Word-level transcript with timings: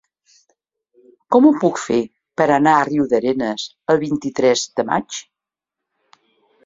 Com 1.35 1.47
ho 1.49 1.51
puc 1.63 1.81
fer 1.81 1.99
per 2.41 2.47
anar 2.55 2.73
a 2.77 2.87
Riudarenes 2.89 3.67
el 3.95 4.03
vint-i-tres 4.07 4.65
de 4.81 4.87
maig? 4.93 5.21